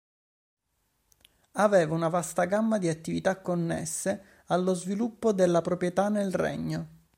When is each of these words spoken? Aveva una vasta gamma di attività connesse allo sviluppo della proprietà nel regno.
Aveva 1.57 1.93
una 1.93 2.07
vasta 2.09 2.45
gamma 2.45 2.79
di 2.79 2.87
attività 2.87 3.39
connesse 3.39 4.41
allo 4.47 4.73
sviluppo 4.73 5.31
della 5.31 5.61
proprietà 5.61 6.09
nel 6.09 6.33
regno. 6.33 6.87